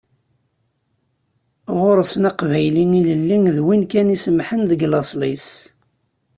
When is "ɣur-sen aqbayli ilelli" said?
1.77-3.37